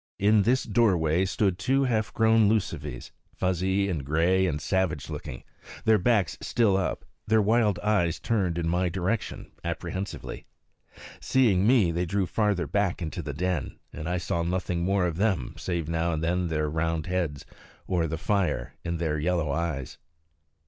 [0.17, 5.43] In this doorway stood two half grown lucivees, fuzzy and gray and savage looking,
[5.85, 10.47] their backs still up, their wild eyes turned in my direction apprehensively.
[11.19, 15.17] Seeing me they drew farther back into the den, and I saw nothing more of
[15.17, 17.45] them save now and then their round heads,
[17.85, 19.99] or the fire in their yellow eyes.